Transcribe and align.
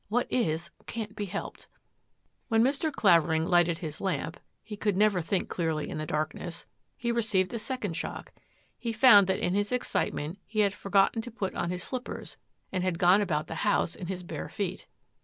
What 0.09 0.25
is, 0.31 0.71
can't 0.87 1.15
be 1.15 1.25
helped." 1.25 1.67
When 2.47 2.63
Mr. 2.63 2.91
Clavering 2.91 3.45
lighted 3.45 3.77
his 3.77 4.01
lamp— 4.01 4.39
he 4.63 4.75
conld 4.75 4.95
never 4.95 5.21
think 5.21 5.47
clearly 5.47 5.89
in 5.91 5.99
the 5.99 6.07
darkness— 6.07 6.65
he 6.97 7.11
re 7.11 7.21
ceived 7.21 7.53
a 7.53 7.59
second 7.59 7.93
shock. 7.95 8.33
He 8.79 8.93
found 8.93 9.27
that 9.27 9.37
in 9.37 9.53
his 9.53 9.71
excitement 9.71 10.39
he 10.47 10.61
had 10.61 10.73
forgotten 10.73 11.21
to 11.21 11.29
put 11.29 11.53
on 11.53 11.69
his 11.69 11.83
slippers 11.83 12.37
and 12.71 12.83
had 12.83 12.97
gone 12.97 13.21
about 13.21 13.45
the 13.45 13.53
house 13.61 13.93
in 13.93 14.07
his 14.07 14.23
bare 14.23 14.49
feet. 14.49 14.87